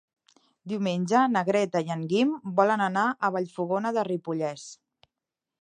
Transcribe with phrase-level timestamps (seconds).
[0.71, 4.69] Diumenge na Greta i en Guim volen anar a Vallfogona de Ripollès.